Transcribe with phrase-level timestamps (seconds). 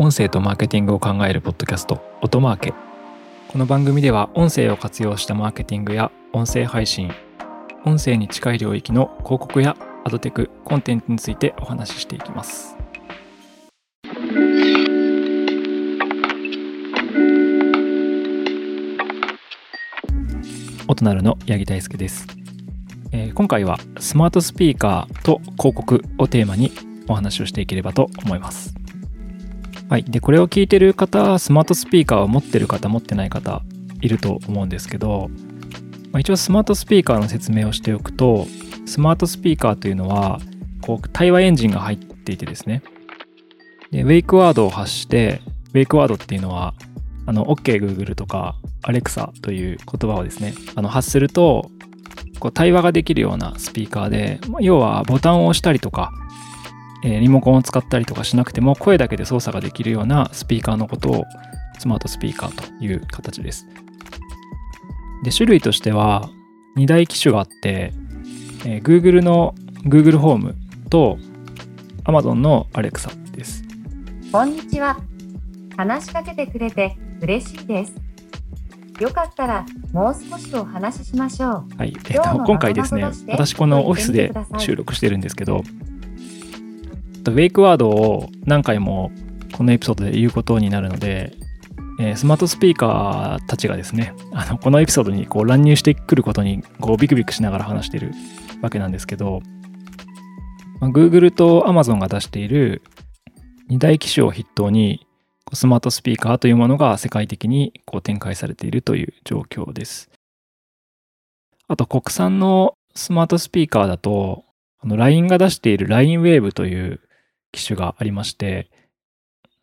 [0.00, 2.72] 音声とマーケティングを考えるポッドキャスト音マーケ。
[3.48, 7.10] この番組では音声を活用したマーケティングや音声配信
[7.84, 12.76] 音声に近い領域の広告やアドテクコンテンツについてお話ししていきます。
[20.86, 22.24] 音なるの八木大輔です、
[23.10, 26.70] えー今回はスマートスピーカーと広告をテーマに
[27.08, 28.77] お話をしていければと思います。
[29.88, 30.04] はい。
[30.04, 33.62] で、これを聞いてる方、スマートスピーカーを持ってる方、持ってない方、
[34.02, 35.30] いると思うんですけど、
[36.12, 38.46] まあ、一応スマートスピーカーの説明をしておくと、
[38.86, 40.40] スマートスピーカーというのは、
[40.82, 42.82] こう、対話エンジンが入っていてですね。
[43.90, 45.40] で、ウェイクワードを発して、
[45.72, 46.74] ウェイクワードっていうのは、
[47.26, 51.70] あの、OK Google とか Alexa という言葉をですね、あの、発すると、
[52.40, 56.12] こう、対話ができるようなスピーカーで、まあ要はボタンを押したりとか、
[57.04, 61.24] えーリモコンを使ったりとかしなくても声だけで操作ができるようなスピーカーのことを
[61.78, 63.66] スマートスピーカーという形です。
[65.22, 66.28] で、種類としては
[66.76, 67.92] 2大機種があって、
[68.64, 70.56] えー Google の Google ホーム
[70.90, 71.18] と
[72.04, 73.62] Amazon の Alexa です。
[74.32, 74.98] こんにちは。
[75.76, 77.92] 話しかけてくれて嬉しいです。
[79.00, 81.76] よかったらもう少しお話ししましょう。
[81.76, 81.96] はい。
[82.10, 85.62] えっ、と、今回ですね私このオフィスで収録してるんですけど、
[87.26, 89.10] ウェイクワードを何回も
[89.52, 91.32] このエピソードで言うことになるので、
[92.00, 98.12] えースマートスピーカーたちがですね、あのこのエピソードにこう乱入してくることにこうビクビクしながら話してる
[98.62, 99.42] わけなんですけど、
[100.80, 102.82] まあ Google と Amazon が出している
[103.70, 105.06] 2大機種を筆頭に、
[105.52, 110.10] スマートスピーカーというものが世界的にこう展開されているという状況です。
[111.68, 114.44] あと国産のスマートスピーカーだと、
[114.84, 117.00] LINE が出している LINE Wave という
[117.52, 118.70] 機種がありまして、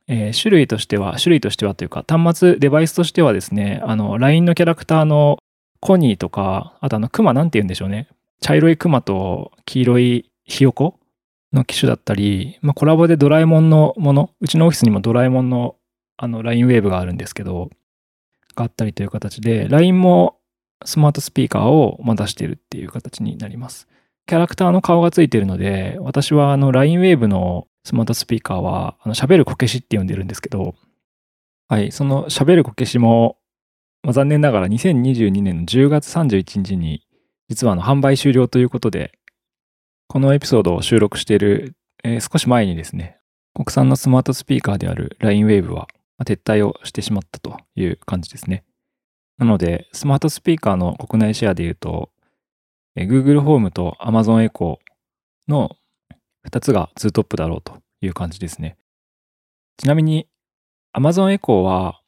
[0.08, 5.40] えー種類としては、種類としてはというか、端末、デバイスとしてはですね、あの、LINE のキャラクターの
[5.80, 8.08] コニーとか、あとあの、クマなんて言うんでしょうね。
[8.42, 11.00] 茶色いクマと黄色いヒヨコ
[11.54, 15.76] の機種だったり、まあ、コラボでドラえもんのもの、うちのオフィスにもドラえもんの
[16.18, 17.70] あの LINE Wave があるんですけど、
[18.56, 20.38] があったりという形で、LINE も
[20.86, 23.88] スマートスピーカーを出しているっていう形になります。
[24.28, 30.74] キャラクターの顔がついているので、私はあの LINE Wave のスマートスピーカーは、あの喋るこけしって呼んでるんですけど、
[31.68, 33.38] はい、その喋るこけしも、
[34.02, 37.06] まあ、残念ながら2022年の10月31日に、
[37.48, 39.12] 実はあの販売終了ということで、
[40.08, 43.20] このエピソードを収録している、えー少し前にですね、
[43.54, 48.64] 国産のスマートスピーカーである LINE Wave はまあ撤退をしてしまったという感じですね。
[49.38, 52.10] なので、スマートスピーカーの国内シェアで言うと、
[52.96, 54.78] えー Google ホームと Amazon Echo
[55.48, 55.78] の
[56.50, 58.78] 2つが2トップだろうという感じですね。
[59.78, 60.28] ちなみに
[60.96, 62.02] Amazon Echo は、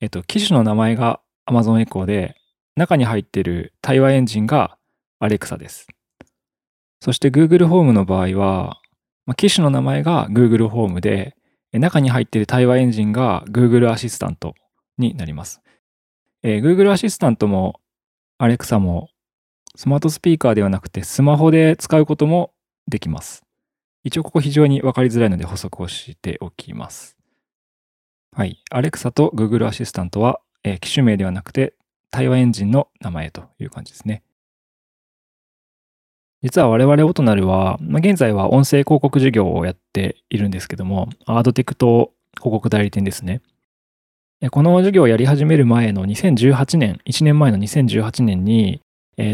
[0.00, 2.36] えっと、機種の名前が Amazon Echo で、
[2.76, 4.78] 中に入っている対話エンジンが
[5.20, 5.86] Alexa です。
[7.00, 8.80] そして Google ホームの場合は、
[9.26, 11.36] まあ機種の名前が Google ホームで、
[11.72, 14.54] 中に入っている対話エンジンが Google アシスタント
[14.98, 15.60] になります。
[16.42, 17.80] えー Google アシスタントも
[18.38, 19.10] Alexa も
[19.74, 22.52] スマートスピーカーではなくてスマホで使うことも
[22.88, 23.45] できます。
[24.06, 27.16] 一応ここ非常に分かりづらいので補足をしておきます。
[28.30, 28.62] はい。
[28.70, 31.74] Alexa と Google アシスタントは、えー機種名ではなくて
[32.12, 34.22] 対話エンジンの名前という感じですね。
[36.40, 43.42] 実は我々オトナルは、まあ、現在は音声広告事業をやっているんですけども、アードテクト広告代理店ですね。
[44.52, 48.80] この事業をやり始める前の2018年、1年前の2018年に、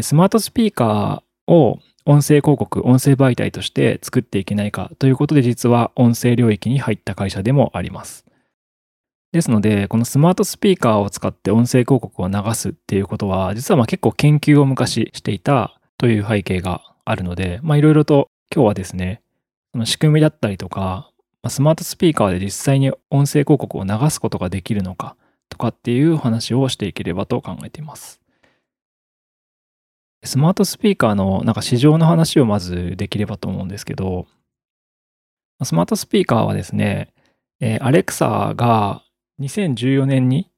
[0.01, 8.25] スマートスピーカーを音声広告、音声媒体として作っていけないかということで、実は音声領域に入った会社でもあります。
[9.31, 19.21] ですので、このスマートスピーカーを使って音声広告を流すっていうことは、実はまあ結構研究を昔していたという背景があるので、まあいろいろと今日はですね、
[19.71, 21.09] その仕組みだったりとか、
[21.47, 25.15] スマートスピーカーで実際に音声広告を流すことができるのか
[25.49, 28.22] とかっていう話をしていければと考えています。
[30.23, 34.27] スマートスピーカーのなんか市場の話をまずできればと思うんですけど、
[35.63, 37.13] スマートスピーカーはですね、
[37.59, 39.03] えー、Alexa が
[39.39, 40.49] 2014年に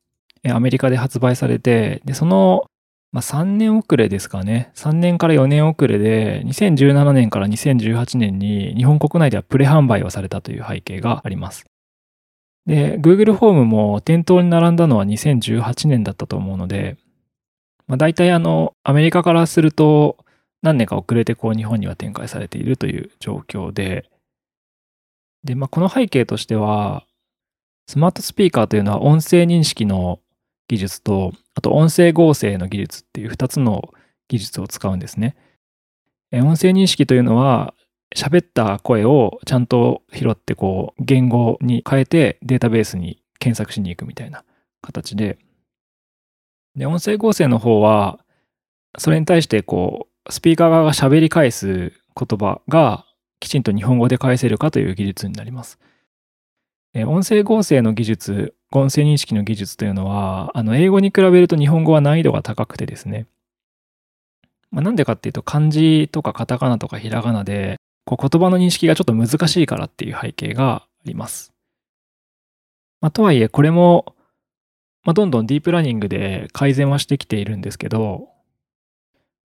[0.47, 2.65] アメリカで発売されて、で、その、
[3.11, 4.71] まあ、3年遅れですかね。
[4.75, 11.65] 3年から4年遅れで、2017年から2018年に日本国内ではプレ販売をされたという背景があります。
[12.65, 16.97] で、Google ホームも店頭に並んだのは2018年だったと思うので、
[17.87, 20.17] まあ、大体あの、アメリカからすると、
[20.61, 24.09] 何年か遅れてこう日本には展開されているという状況で、
[25.43, 27.05] で、まあ、この背景としては、
[27.87, 30.19] スマートスピーカーというのは音声認識の
[30.67, 33.93] 技術と、あと音声合成の技術っていう2つの
[34.27, 35.35] 技術を使うんですね。
[36.33, 37.75] 音声認識というのは、
[38.15, 44.43] 喋った声をちゃんと拾ってこう言語に変えてデータベースに検索しに行くみたいな
[44.81, 45.37] 形で、
[46.75, 48.19] で、音声合成の方は、
[48.97, 53.05] それに対してこう、スピーカー側が喋り返す言葉が
[53.39, 55.79] きちんと日本語で返せるかという技術になります。
[56.95, 63.27] 音声合成の技術、音声認識の技術というのは、あの英語に比べると日本語は難易度が高くてですね。
[64.71, 71.53] まあ、なんでかっていうと漢字とかカタカナとかひらがなでこう言葉の認識がちょっと難しいからっていう背景があります。
[73.01, 74.14] まあ、とはいえこれも、
[75.05, 78.27] まあ、どんどんディープラーニングで改善はしてきているんですけど、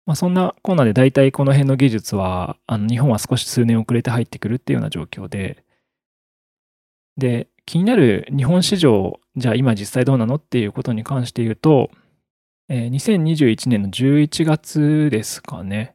[0.06, 5.64] まあ、そんなコーナーで大体この辺の技術はあの日本は少し数年遅れて入ってくるっていうような状況で
[7.18, 11.90] で気になる日本市場じゃあ今実際どうなのっていうことに関して言うと、
[12.68, 15.94] えー、2021年の11月ですかね、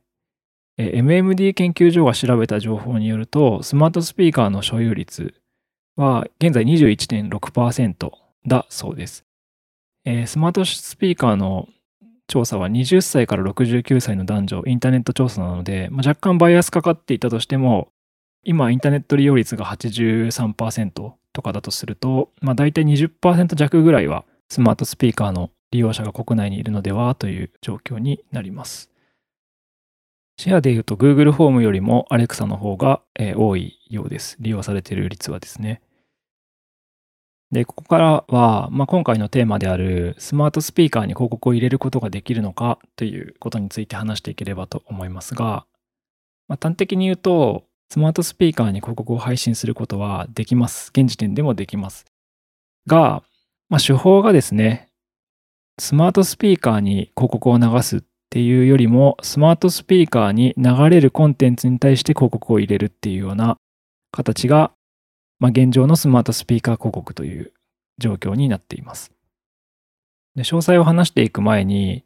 [0.78, 5.34] えー、MMD 研究所が調べた情報によるとスマートスピーカーの所有率
[5.96, 8.12] は現在21.6%
[8.46, 9.26] だそうです、
[10.06, 11.70] えー、スマートスピーカーの
[12.28, 17.90] 調査は20歳から69歳の男女インターネット調査なので、まあ、若干バイアスかかっていたとしても
[18.44, 28.92] 今インターネット利用率が83%とかだとすると、まあ、大体20%弱ぐらいはスマートスピーカーの利用者が国内にいるのではという状況になります。
[30.38, 33.02] シェアで言うと Google ホームよりも Alexa の方が
[33.36, 34.38] 多いようです。
[34.40, 35.82] 利用されている率はですね。
[37.54, 45.68] で、ここからは、まあ、今回のテーマであるスマートスピーカーに広告を入れることができるのかということについて話していければと思いますが、
[46.48, 50.90] まあ、端的に言うと、スマートスピーカーに広告を配信することはできます。
[50.96, 52.06] 現時点でもできます。
[52.88, 53.22] が、
[53.70, 54.90] まあ、手法がですね、
[55.80, 58.02] スマートスピーカーに広告を流すっ
[58.32, 63.58] ていうよりも、スマートスピーカーに流れるコンテンツに対して広告を入れるっていうような
[64.12, 64.72] 形が
[65.44, 67.52] まあ、現状のスマートスピーカー広告という
[67.98, 69.12] 状況になっています。
[70.38, 72.06] で詳細を話していく前に、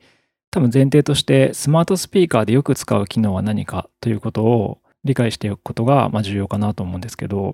[0.50, 7.54] 多分前提としてスマートスピーカーでよく使う機能は何かということを理解しておくことがま重要かなと思うんですけど、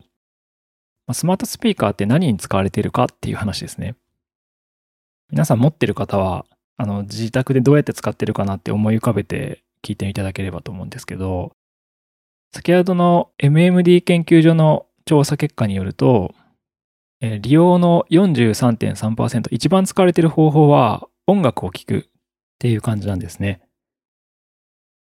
[1.06, 3.98] まスマートスピーカーって何に使われているかっていう話ですね。
[5.32, 6.46] 皆さん持ってる方は、
[6.78, 11.52] あの自宅でどうやって使ってるかなって思い浮かべて聞いていただければと思うんですけど、
[12.54, 16.34] 先ほどの MMD 研究所の調査結果によると、
[17.22, 22.04] え利用の43.3%、一番使われている方法は音楽を聴くっ
[22.60, 23.62] ていう感じなんですね。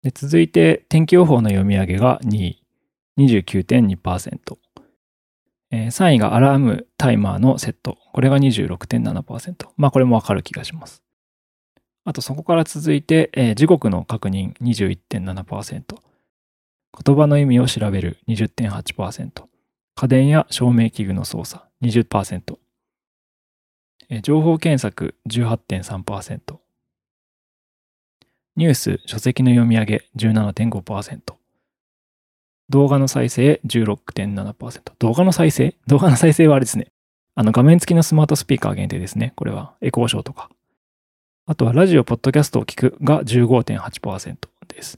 [0.03, 2.63] で続いて、天気予報の読み上げが2位、
[3.17, 4.57] 29.2%。
[5.71, 7.97] えー、3位がアラームタイマーのセット。
[8.13, 9.69] これが26.7%。
[9.75, 11.03] まあこれもわかる気がします。
[12.05, 15.83] あとそこから続いて、えー、時刻の確認21.7%。
[17.05, 19.52] 言葉の意味を調べる20.8%。
[19.95, 22.57] 家電や照明器具の操作20%、
[24.21, 26.57] 情報検索18.3%、
[28.55, 31.33] ニュース、書籍の読み上げ17.5%、
[32.69, 34.93] 動画の再生16.7%。
[34.97, 35.75] 動画の再生？
[35.85, 36.87] 動画の再生はあれですね。
[37.35, 39.33] あの画面付きのスマートスピーカー限定ですね。
[39.35, 40.49] これはエコーショーとか。
[41.45, 44.37] あとはラジオ、ポッドキャストを聞くが15.8%
[44.69, 44.97] です。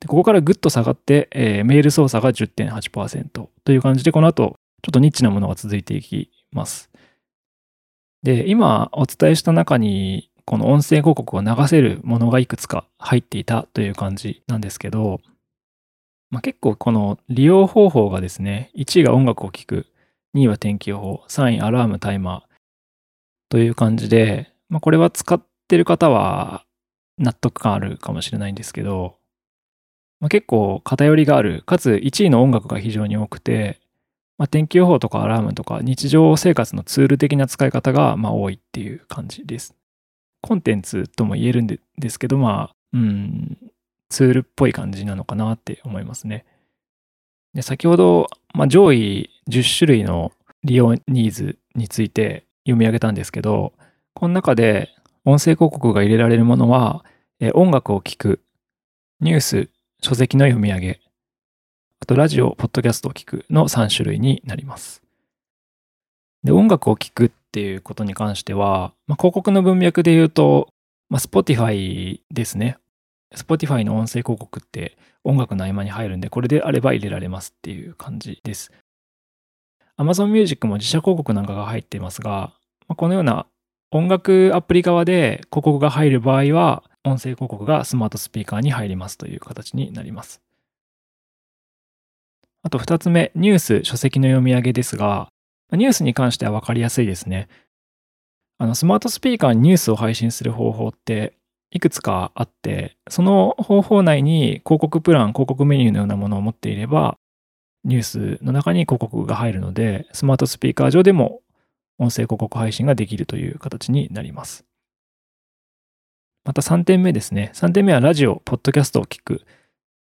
[0.00, 6.90] でここからぐっと下がって、えー、メール操作が10.8%という感じで、この後、ちょっとニッチなものが続いていきます。
[8.22, 15.20] で、今お伝えした中に、この音声広告を流せるものがいくつか入っていたという感じなんですけど、
[16.30, 19.86] まあ、結構この利用方法がですね、1位が音楽を聴く、
[20.34, 22.42] 2位は天気予報、3位アラームタイマー
[23.50, 26.64] という感じで、まあ、これは使ってる方は
[27.18, 29.19] 納得感あるかもしれないんですけど、
[30.20, 33.80] まあ、結構偏りがある、かつ1位の音楽が非常に多くて、
[34.38, 39.74] まあ、天気予報とかアラームとか日常生活のツール的な使い方がまあ多いっていう感じです。
[40.42, 43.58] コンテンツとも言えるんですけど、まあ、うん、
[44.08, 46.44] ツールっぽい感じなのかなって思いますね。
[47.52, 50.32] で先ほど、まあ、上位10種類の
[50.64, 53.72] 利用ニーズについて読み上げたんですけど、
[54.14, 54.88] この中で
[55.24, 57.04] 音声広告が入れられるものは、
[57.40, 58.40] え音楽を聴く、
[59.20, 59.68] ニュース、
[60.02, 61.00] 書籍の読み上げ、
[62.00, 65.02] あとラジオ、ポッドキャストを聞くの3種類になります。
[66.42, 70.72] で、音楽を聴くっていうことに関しては、まあ、広告の文脈で言うと、
[71.10, 72.78] まあ、Spotify ですね。
[73.36, 78.72] Spotify の音声広告って音楽の合間に入るんで、これであれば入れられますっていう感じです。
[79.98, 82.54] Amazon Music も自社広告なんかが入っていますが、
[82.88, 83.46] まあ、このような
[83.92, 90.40] 音楽アプリ側で広告が入る場合は、音声広告がスマートスピーカーに入りますという形になります。
[92.62, 95.28] あと2つ目、ニュース、書籍の読み上げですが、
[95.72, 97.48] ニュースに関しては分かりやすいですね。
[98.58, 101.32] あのスマートスピーカーにニュースを配信する方法って
[101.72, 107.16] いくつかあって、その方法内に広告プラン、広告メニューのようなものを持っていれば、
[107.84, 111.40] ニュースの中に広告が入るので、スマートスピーカー上でも
[112.00, 114.64] 音声広告配信ができるという形になります。
[116.44, 117.52] また3点目ですね。
[117.54, 119.42] 3点目はラジオ、ポッドキャストを聞く。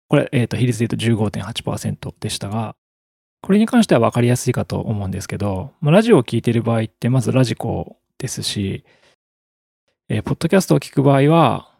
[0.07, 2.75] これ、え、ー、と、比率で言うと15.8%でしたが、
[3.41, 8.85] これに関しては分かりやすいかと思うんですけど、まあ、ラジオを聞いている場合って、まずラジコですし、
[10.07, 11.71] えー、ポッドキャストを聞く場合は、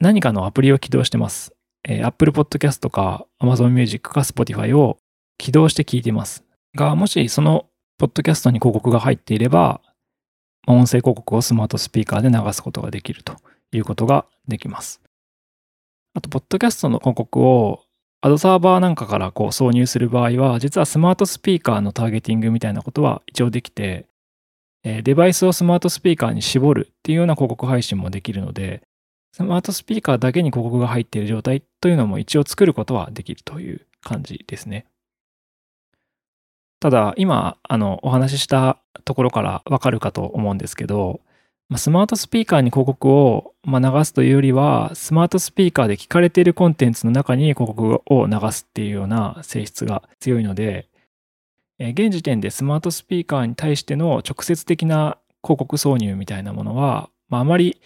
[0.00, 1.54] 何かのアプリを起動してます。
[1.84, 4.98] えー、Apple Podcast か Amazon Music か Spotify を
[5.38, 6.44] 起動して聞いてます。
[6.74, 7.66] が、もしその
[7.98, 9.80] ポッドキャストに広告が入っていれば、
[10.66, 13.36] 音声広告をスマートスピーカーで流すことができると
[13.72, 15.00] いうことができます。
[16.14, 17.84] あと、ポッドキャストの広告を
[18.20, 24.06] アドサーバーなんかからこう挿入する場合は、実はスマートスピーカーのターゲティングみたいなことは一応できて、
[24.82, 28.82] デバイスをスマートスピーカーに絞るっていうような広告配信もできるので、
[29.32, 34.86] スマートスピーカーだけに広告が入っている状態というのも一応作ることはできるという感じですね。
[36.80, 41.20] ただ、今、あの、お話ししたところからわかるかと思うんですけど、
[41.68, 50.88] まあスマートスピーカーに広告をまあ流すというよりは、スマートスピーカーで聞かれているコンテンツの中に広告を流すっていうような性質が強いので、
[51.78, 57.80] 現時点でスマートスピーカーに対しての直接的な広告挿入みたいなものは、まあ、あまり、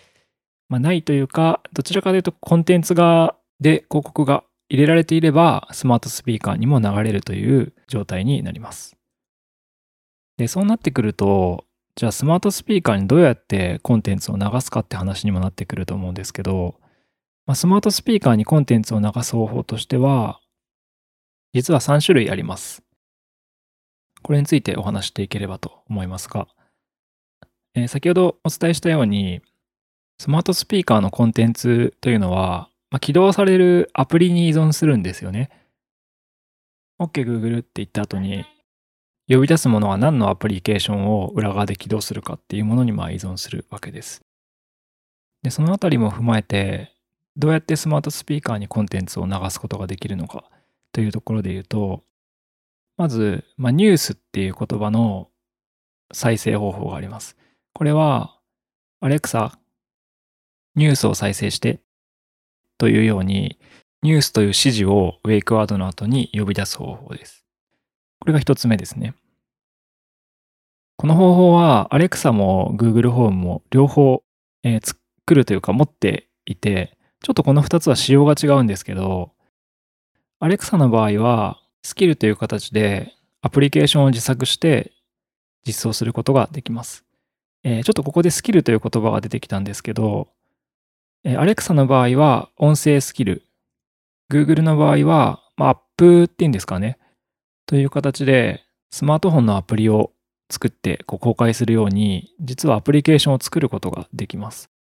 [0.68, 8.97] まあ、ないというか、どちらかというとコンテンツ側で広告が入れられていれば、スマートスピーカーにも流れるという状態になります。
[10.39, 16.77] で、そうなってくると、じゃあスマートスピーカーにどうやってコンテンツを流すかって話にもなってくると思うんですけど、
[17.47, 20.41] まあ、スマートスピーカーにコンテンツを流す方法としては、
[21.53, 22.85] 実は3種類あります。
[24.23, 26.47] これについてお話していければと思いますが、
[27.75, 29.43] えー、先ほどお伝えしたように、
[30.21, 35.50] スマートスピーカーのコンテンツというのは、まあ、起動されるアプリに依存するんですよね。
[36.99, 38.44] OK Google って言った後に、
[39.28, 44.23] 呼び出すものは何のアプリケーションを裏側で起動するかっていうものにま依存するわけです。
[45.42, 46.92] で、そのあたりも踏まえて、
[47.37, 50.50] どうやってスマートスピーカーにコンテンツを流すことができるのか
[50.92, 52.02] というところで言うと、
[52.97, 55.28] まず、まあ、ニュースっていう言葉の
[56.12, 57.37] 再生方法があります。
[57.73, 58.37] これは、
[59.00, 59.59] アレクサ、
[60.75, 61.80] ニュースを再生して
[62.81, 63.59] というように、
[64.03, 67.45] ニュースという指示をウェイクワードの後に呼び出す方法です。
[68.19, 69.15] これが一つ目ですね。
[70.97, 74.23] この方法は Alexa も Google ホームも両方、
[74.63, 74.99] えー、作
[75.35, 79.33] るというか持っていて、ちょっとこの2つは仕様が違うんですけど、
[80.41, 84.93] Alexa の場合はスキルという形でアプリケーションを自作して
[85.67, 87.05] 実装することができます。
[87.63, 90.29] えー、ちょっとここでスキルという言葉が出てきたんですけど、
[91.25, 93.43] えー、Alexa の場合は音声スキル、
[94.31, 96.99] Google の場合は、まあ、アップっていうんですかね。
[97.67, 100.12] という形で、スマートフォンのアプリを
[100.50, 104.71] 作ってこう公開するように、実はアプリケーションを作ることができます。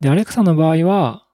[0.00, 1.26] で、Alexa の場合は、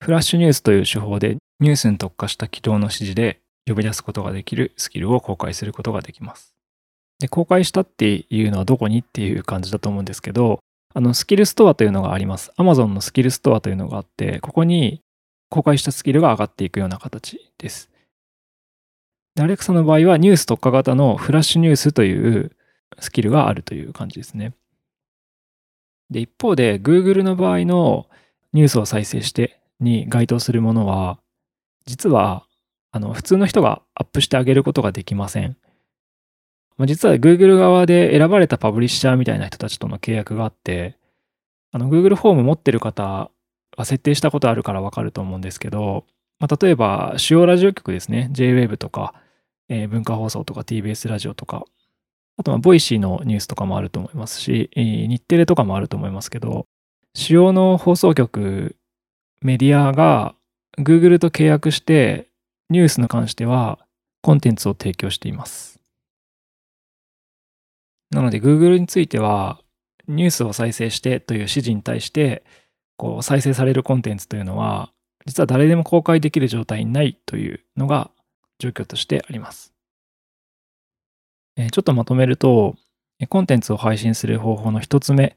[0.00, 6.54] フラッシュニュースという手法でニュースに特化した起動の指示で呼び出すことができるスキルを公開することができます。
[7.20, 10.58] で、公開したっていうのはどこにっていう感じだと思うんですけど、
[10.96, 12.52] あの、スキルストアというのがあります。
[12.56, 15.02] Amazon のスキルストアというのがあって、ここに
[15.50, 17.90] 公開したスキルが上がっていくような形です。
[19.38, 22.52] アレクサの場合はニュース特化型のフラッシュニュースという
[23.00, 24.54] スキルがあるという感じですね。
[26.10, 28.06] で、一方で Google の場合の
[28.52, 31.18] ニュースを再生してに該当するものは、
[31.86, 32.46] 実は
[32.92, 35.56] あの普通の人がアップしてあげることができません。
[36.76, 40.98] まあ実は Google 側で選ばれたパブリッシャーみたいな人たちとの契約があって、
[41.72, 43.30] あの Google フォーム持ってる方
[43.76, 46.04] は設定したことあるからわかると思うんですけど、
[46.38, 49.14] まあ、例えば主要ラジオ局ですね、JWAVE とか
[49.68, 51.64] えー、文化放送とか TBS ラジオとか、
[52.36, 56.66] あとはボイシーのニュースとかもあると思いますし、えー、日テレとかもあると思いますけど、
[57.14, 58.76] 主要の放送局、
[59.40, 60.34] メディアが
[60.78, 62.28] Google と契約して、
[62.70, 63.78] ニュースに関しては
[64.22, 65.80] コンテンツを提供しています。
[68.14, 69.60] なので Google については、
[70.06, 72.44] ニュースを再生してという指示に対して、
[72.96, 74.92] こう再生されるコンテンツというのは、
[75.26, 78.10] 実は誰でも公開できる状態にないというのが
[78.60, 79.74] 状況としてあります。
[81.56, 82.76] えちょっとまとめると、
[83.28, 85.36] コンテンツを配信する方法の一つ目、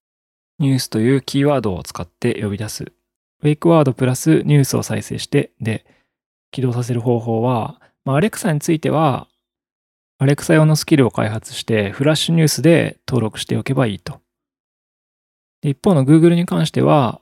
[0.60, 2.84] ニュースというキーワードを使って呼び出す。
[3.42, 5.86] ウェイクワードプラスニュースを再生してで
[6.52, 9.28] 起動させる方法は、まあ、アレクサについては、
[10.20, 14.20] アレクサ用のスキルを開発してフラッシュニュースで登録しておけばいいと。
[15.62, 17.22] 一方の Google に関しては、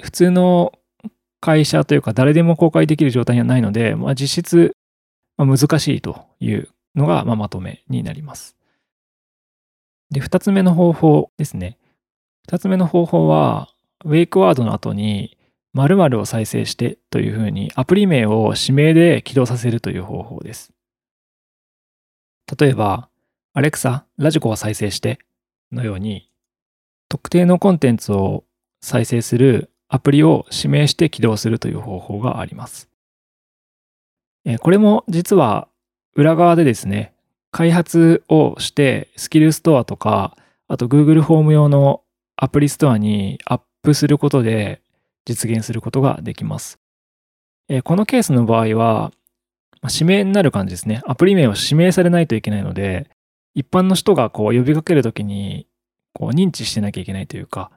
[0.00, 0.72] 普通の
[1.40, 4.76] 会社というか誰でも公開できる状態にはないので、まあ、実質、
[5.38, 8.56] 難しいというのが、まあ、まとめになります。
[10.10, 11.78] で、二つ目の方法ですね。
[12.48, 13.68] 二つ目の方法は、
[14.04, 15.36] ウェイクワードの後に
[15.74, 20.75] 〇〇を再生してというふうにアプリ名を指名で起動させるという方法です。
[22.58, 23.08] 例えば、
[23.54, 25.18] アレクサ、ラジコを再生して
[25.72, 26.30] のように、
[27.08, 28.44] 特定のコンテンツを
[28.80, 32.88] 再生するアプリを指名して起動するという方法があります。
[34.60, 35.68] これも実は
[36.14, 37.12] 裏側でですね、
[37.50, 40.36] 開発をしてスキルストアとか、
[40.68, 42.02] あと Google ホーム用の
[42.36, 44.82] アプリストアにアップすることで
[45.24, 46.78] 実現することができます。
[47.84, 49.12] このケースの場合は、
[49.86, 51.00] ま指名になる感じですね。
[51.06, 53.08] アプリ名を指名されないといけないので、
[53.54, 55.66] 一般の人がこう呼びかけるときに
[56.12, 57.70] こう認知してなきゃいけないというか、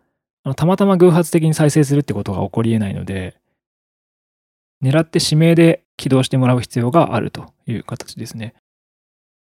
[0.44, 3.38] あのたまたま偶発的に再生するってことが起こり得ないので、
[4.84, 8.56] 狙って指名で起動してもらう必要があるという形ですね。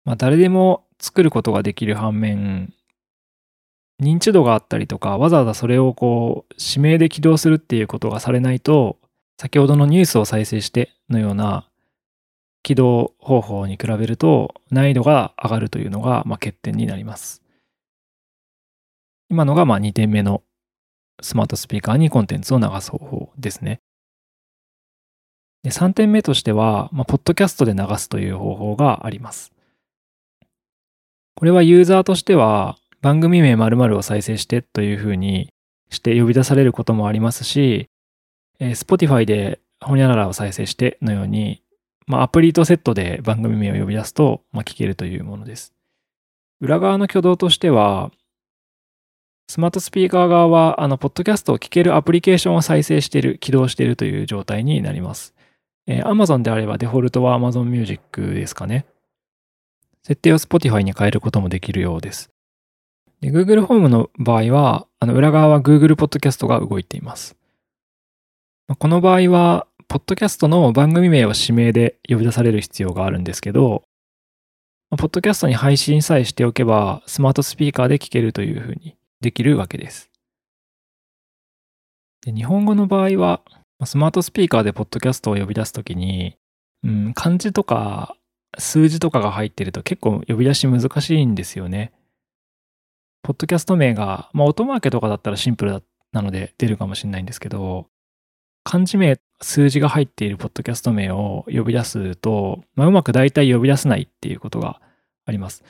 [0.05, 2.73] まあ、誰でも作ることができる反面、
[4.01, 8.99] 認知度があったりとか、わざわざそれをこう、指名で起動するっていうことがされないと、
[9.41, 11.69] 先ほどのニュースを再生してのような
[12.67, 17.41] 起動方法に比べると難易度が上がるというのが、ま、欠点になります。
[19.31, 20.43] 今のがま2点目の
[21.23, 23.81] スマートスピーカーにコンテンツを流す方法ですね。
[25.63, 29.53] で3点目としては、まあ、ポッドキャストで流すという方法があります。
[31.37, 35.51] これはユーザーとしては、番組名〇〇を再生してというふうに
[35.91, 37.87] して呼び出されることもありますし、
[38.59, 41.63] えー、Spotify でホニャララを再生してのように、
[42.07, 45.75] まあ、アプリとセットで番組名を呼び出すと、まあ、聞けるというものです。
[46.61, 48.11] 裏側の挙動としては、
[49.49, 55.35] スマートスピーカー側は、あの、ポッドキャストを聞けるアプリケーションを再生している、起動しているという状態になります。
[55.87, 58.87] えー、Amazon であればデフォルトは Amazon Music ですかね。
[60.03, 62.31] 設定を Spotify に変えることもできるようです。
[63.21, 67.37] で Google ホームの場合は、あの裏側は Google Podcast が動いています。
[68.79, 73.85] この場合は、ポッドキャストの番組名を指名で呼び出される必要があるんですけど、
[74.91, 80.11] ポッドキャストに配信さえしておけば、スマートスピーカーで聞けるというふうにできるわけです。
[82.25, 83.43] で日本語の場合は、
[83.85, 86.37] スマートスピーカーでポッドキャストを呼び出すときに、
[86.83, 88.17] うん、漢字とか
[88.59, 91.93] 数字とかが入ってると結構呼び出し難しいんですよね。
[93.23, 97.89] ポッドキャスト名が、まあ、音マーケとかだったらシンプルなので出るかもしれないんですけど、
[98.67, 104.81] 漢字名、数字が入っているポッドキャスト名を呼び出すと、まあ、うまく大体呼び出せないっていうことが
[105.25, 105.63] あります。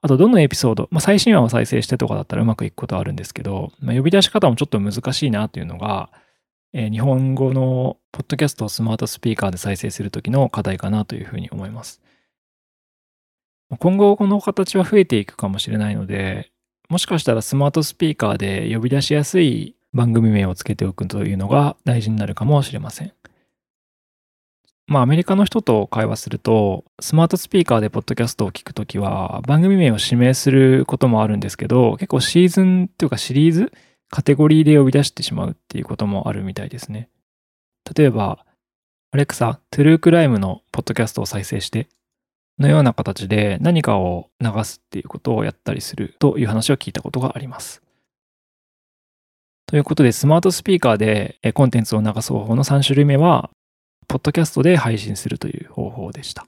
[0.00, 6.10] あと、どのエピソード、まあ、最新話を再生してとかだったらうまくいくことはあるんですけど、まあ、呼び出し方もちょっと難しいなというのが、
[6.72, 12.02] えー、日本語のポッドキャストをスマートスピーカーで再生するときの課題かなというふうに思います。
[13.78, 16.50] 今後この形は増えていくかもしれないので、
[16.88, 23.12] もしかしたらスマートスピーカーで呼び出しやすい番組名をつけておくというのが大事になるかもしれません。
[24.86, 33.72] まあアメリカの人と会話すると、スマートスピーカーでポッドキャストを聞くときは番組名を指名することもあるんですけど、結構シーズンというかシリーズ
[34.10, 37.10] カテゴリーで呼び出してしまうっていうこともあるみたいですね。
[37.94, 38.44] 例えば、
[39.10, 41.88] アレクサ、トゥルークライムのポッドキャストを再生して
[42.58, 47.82] のような形で何かを流すっていうことをやったりするという話を聞いたことがあります。
[49.68, 53.50] ということで、スマートスピーカーでコンテンツを流す方法の3種類目は、
[54.08, 56.46] ポッドキャストで配信するという方法でした。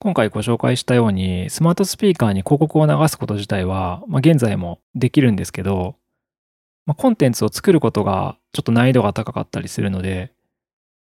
[0.00, 5.94] 今回ご紹介したように、スマートスピーカーに広告を流すこと自体は、まあ、現在もできるんですけど、
[6.86, 10.32] まあ、コンテンツを作ることがちょっと難易度が高かったりするので、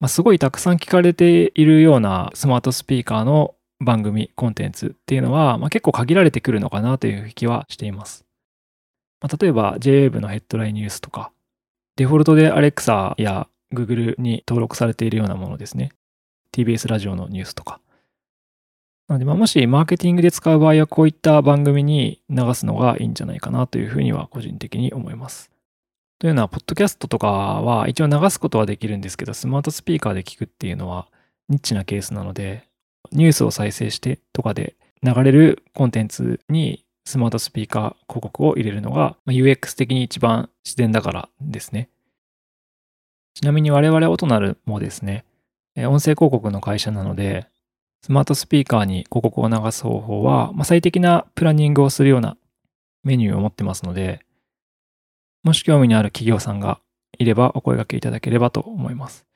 [0.01, 8.24] まあ、すごいたくさん聞かれているようなスマートスピーカーの番組、コンテンツっていうのは、まあ、結構限られてくるのかなという気はしています。
[9.25, 11.33] まあ、例えば JWave のヘッドラインニュースとか、
[11.97, 15.93] デフォルトで Alexa や Google に登録されているようなものですね。
[16.53, 17.81] TBS ラジオのニュースとか。
[19.09, 25.51] なので、まあ、もしマーケティングで使う場合はこういった番組に流すのがいいんじゃないかなというふうには個人的に思います。
[26.19, 31.09] というのは、ポッドキャストとかは一応流すことはできるんですけど、スマートスピーカーで聞くっていうのは
[31.49, 32.69] ニッチなケースなので、
[33.11, 41.89] ニュースを再生してとかで流れるコンテンツにスマートスピーカー広告を入れるのが UX 的に一番自然だからですね。
[43.35, 45.25] ちなみに我々オトナルもですね、
[45.77, 47.49] 音声広告の会社なので、
[48.03, 52.37] スマートスピーカーに広告を流す方法は、まあ、最適なプランニングをするような
[53.03, 54.25] メニューを持ってますので、
[55.43, 56.81] もし興味のある企業さんが
[57.19, 59.27] いればお声掛けいただければと思います。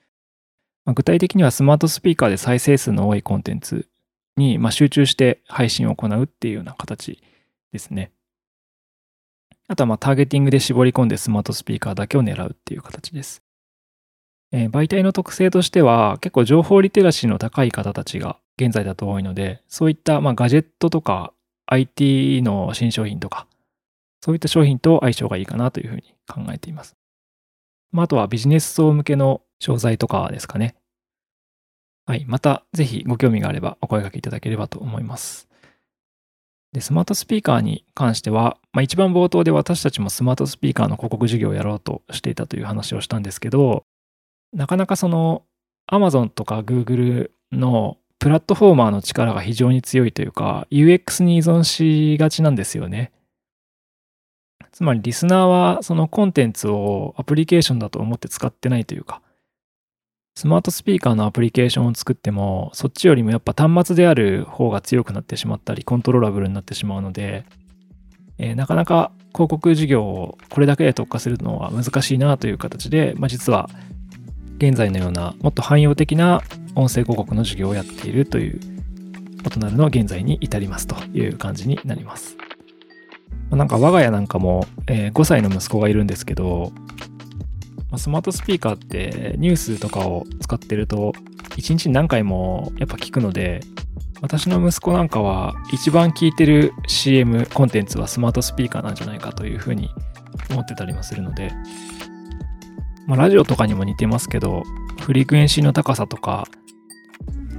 [0.85, 3.89] まあ、具体的にはスマートスピーカーで再生数の多いコンテンツ
[4.37, 7.21] に、ま集中して配信を行うっていうような形
[7.73, 8.13] ですね。
[9.69, 13.43] あとはまあターゲティングで絞り込んでスマートスピーカーだけを狙うっていう形です。
[14.51, 21.33] えー、媒体の特性としては結構情報リテラシーの高い方たちが現在だと多いので、そういったまガジェットとか
[21.67, 23.47] IT の新商品とか、
[24.25, 26.97] そういった商品と相性がいいかなというふうに考えています。
[27.93, 30.77] まあ、あとはビジネス層向けの商材とかですかね。
[32.07, 32.25] はい。
[32.27, 35.48] また、ぜひご興味があればお声掛けいただければと思います。
[36.73, 43.85] で、スマートスピーカーに関しては、まあ、一番冒頭で私たちもスマートスピーカーの広告事業をやろうとしていたという話をしたんですけど、
[44.53, 45.43] なかなかその
[45.91, 53.13] Amazon とか Google のプラットフォーマーの力が非常に強いというか UX に依存しがちなんですよね。
[54.73, 59.23] つまりリスナーはそのコンテンツをアプリケーションだと思って使ってないというか
[60.39, 67.45] スマートスピーカーのアプリケーションを作ってもそっちよりもやっぱ端末である方が強くなってしまったりコントローラブルになってしまうので、
[68.39, 73.69] えー、なかなか広告事業をこれだけで特化するのは難しいなという形で、まあ、実は
[74.59, 76.41] 現在のようなもっと汎用的な
[76.77, 78.61] 音声広告の授業をやっているという
[79.45, 82.37] 異なるの現在に至りますという感じになります。
[83.51, 86.71] なんか我が家なんかも、えー、5歳の息子がいるんですけど、
[87.91, 91.13] まスマートスピーカーってニュースとかを使ってると
[91.57, 93.61] 1日に何回もやっぱ聞くので
[94.21, 99.91] 私の息子なんかは一番聞いてる CM コンテンツはスマートスピーカーなんじゃないかというふうに
[100.51, 101.53] 思ってたりもするので
[103.09, 104.65] まあ、ラジオとかにも似てますけど、
[105.01, 106.47] フリクエンシーの高さとか、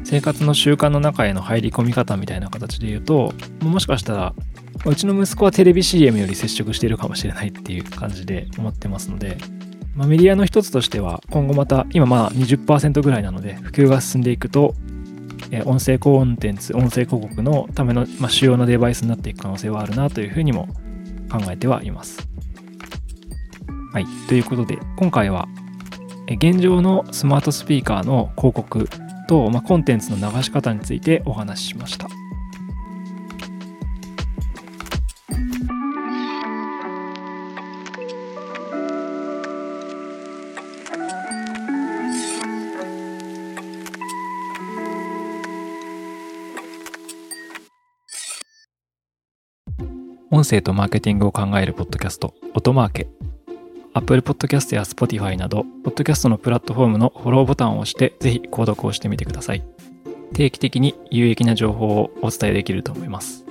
[0.03, 4.35] 生活の習慣の中への入り込み方みたいな形で言うと、もしかしたら、
[4.85, 9.39] うちの息子はテレビ CM より接触しているかもしれないっていう感じで思ってますので、
[9.95, 14.75] まあ、メディアの一つとしては、今後また、今まあ20%ぐらいなので、普及が進んでいくと、
[15.65, 20.67] 音声コンテンツ、音声広告のための、ま、主要なデバイスになっていく可能性はあるなというふうにも
[21.31, 22.27] 考えてはいます。
[23.91, 24.05] はい。
[24.27, 25.47] ということで、今回は、
[26.27, 28.87] 現状のスマートスピーカーの広告
[29.27, 32.07] と、まあ、コンテンツの流し方についてお話ししました。
[50.31, 53.07] 音声とマーケティングを考えるポッドキャスト、音マーケ。
[53.95, 59.63] Apple Podcast や Spotify など、ポッドキャストのプラットフォームのフォローボタンを押して、ぜひ購読をしてみてください。
[60.35, 63.43] 定期的に有益な情報をお伝えできると思います。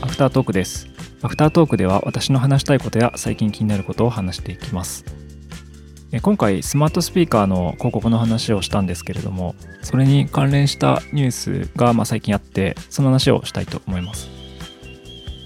[0.00, 0.88] アフタートークです。
[1.20, 5.27] アフタートークでは私の話したいことや最近気になることを話していきます。
[6.22, 14.30] 今回スマートスピーカーの広告の話をしたんですけれどもそれに関連したニュースが最近あってその話をしたいと思います。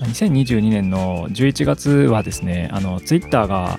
[0.02, 3.78] 2022年の11月はですねあのツイッターが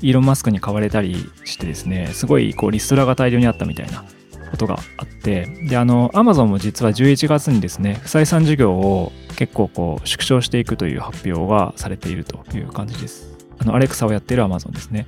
[0.00, 4.04] イーロン・マスクに買われたりしてですねすごいこうリストラが大量にあったみたいな
[4.50, 13.36] ことがあってであのアマゾンも実は11月にですね不採算事業を結構こう縮小していくという発表がされているという感じです。
[13.60, 15.06] あのアレクサをやっているアマゾンですね。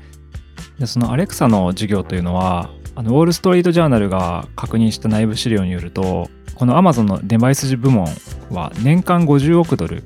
[0.79, 8.07] でそのアレクサの事業というのはあのウォール・ストリート・ジャーナルが確認した内部資料によるとこの Amazon のデバイス部門
[8.51, 10.03] は年間50億ドル、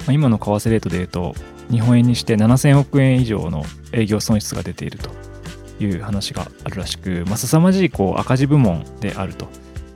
[0.00, 1.34] まあ、今の為替レートでいうと
[1.70, 5.10] 日本円にして7000億円以上の営業損失が出ていると
[5.82, 9.48] いう話があるらしく、まあ、凄まじいこう赤字部門であると。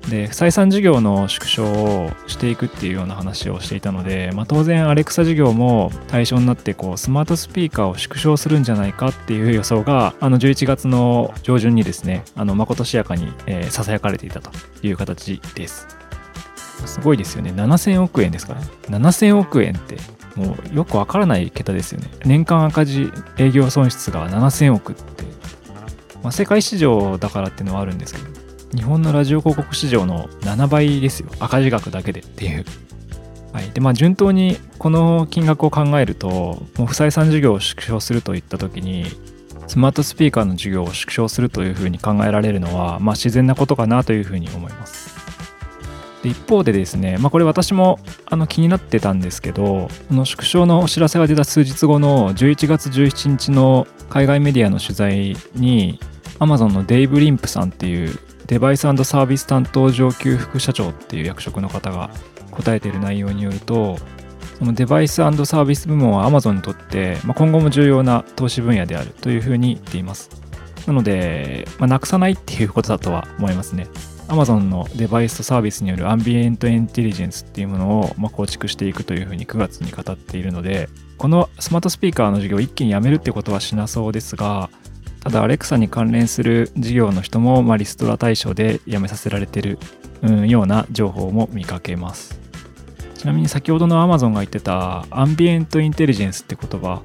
[0.09, 13.33] で採算事業の縮小をしていくっていうような話をしていたので、まあ、当然アレクサ事業も対象になってこうスマートスピーカーを縮小するんじゃないかっていう予想があの11月の上旬にですねあの誠しやかに
[13.71, 14.51] ささやかれていたと
[14.83, 15.87] いう形です。
[16.87, 17.51] すごいですよね。
[17.51, 18.66] 7000億円ですからね。
[18.88, 19.97] 7000億円って
[20.37, 22.09] もうよくわからない桁ですよね。
[22.25, 25.25] 年間赤字営業損失が7000億って、
[26.23, 28.38] まあ、世界市場だからっていうのはあるんですけど。
[28.74, 31.31] 日本のラジオ広告市場の7倍ですよ。
[31.40, 32.64] 赤字額だけでっていう。
[33.52, 33.70] はい。
[33.70, 39.07] でまあ、順当にこの金額を考えるともう不採算事業を縮小するといった時に
[39.66, 45.16] スマートスピーカーの授業を縮小するというふうに考えられるのは、まあ、自然なことかなというふうに思います。
[46.22, 56.00] で一方でですね、まあ、これ私もあの気になってたんですけどこの縮小のお知らせが出た数日後の11月17日の海外メディアの取材に
[56.40, 62.11] Amazon のデイブ・リンプさんっていうデバイスサービス担当上級副社長っていう役職の方が
[62.50, 63.98] 答えている内容によると
[64.58, 70.30] そのデバイスサービス部門は Amazon にとって、まあ、今後も重要な投資分野であるというふうに言っています。
[70.87, 73.87] なので、まあ、なくさないっていうことだとは思いますね。
[74.28, 84.68] Amazon のデバイスとサービスによるアンビエントインテリジェンスっていうものをま構築していくというふうに9月に語っているのでこのスマートスピーカーの事業を一気にやめるってことはしなそうですが
[85.29, 89.79] ただ Alexa に関連する事業の人もまリストラ対象で辞めさせられてる、
[90.23, 92.41] うん、ような情報も見かけます。
[93.14, 97.03] ちなみに先ほどの Amazon が言ってたアンビエントインテリジェンスって言葉。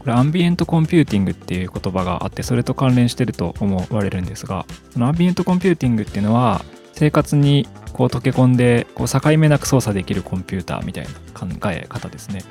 [0.00, 12.42] これアンビエントコンピューティングっていう言葉があってそれと関連してると思われるんですがそのアンビエントコンピューティングっていうのは生活にこう溶け込んでこう境目なく操作できるコンピューターみたいな考え方ですね。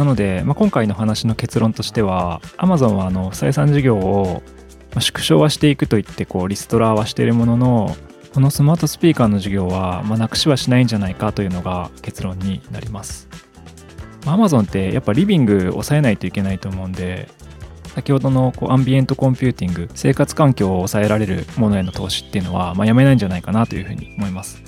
[0.00, 4.42] なので、まあ、今回の話の結論としては Amazon はあの不採算事業を
[4.98, 7.96] 縮小はしていくといってこうリストラはしているものの
[8.32, 13.28] このスマートスピーカーの事業は、まあ、なくしはしないんじゃないかというのが結論になります。
[14.24, 17.28] アマゾンってやっぱリビング抑えないといけないと思うんで
[17.94, 24.62] 先ほどのこうアンビエントコンピューティング生活環境を抑えられるものへの投資っていうのは、まあ、やめないんじゃないかなというふうに思います、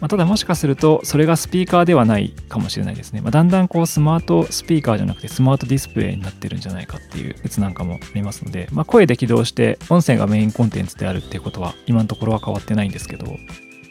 [0.00, 13.26] まあ、ただもしかするとそれがスピーカーではないかもしれないですね、まあ、だんだんこうスマートスピーカーじゃなくてスマートディスプレイになってるんじゃないかっていう説なんかもありますので、まあ、声で起動して音声がメインコンテンツであるっていうことは今のところは変わってないんですけど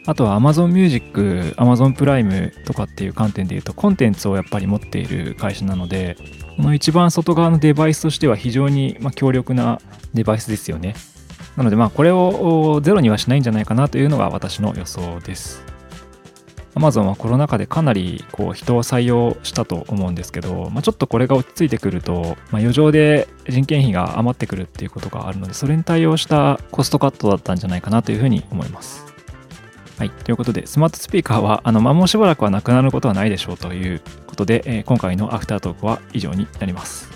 [0.08, 6.16] あとは Amazon Music、Amazon プライムとかっていう観点で言うとコンテンツをやっぱり持っている会社なので
[6.56, 9.80] この一番外側のデバイスとしては非常にま強力な
[10.14, 10.94] デバイスですよね。
[11.56, 15.75] なのでまあこれをゼロにはしないんじゃないかなというのが私の予想です。
[16.76, 29.06] Amazon はコロナ禍でかなりこう人を採用したと思うんですけど、まあ、ちょっとこれが落ち着いてくると、まあ、余剰で人件費が余ってくるっていうことがあるのでそれに対応したコストカットだったんじゃないかなというふうに思います。
[29.98, 30.10] はい。
[30.10, 37.15] ということで、スマートスピーカーは、あの、ま、もうしばらくはなくなることはないでしょうということで、えー、今回のアフタートークは以上になります。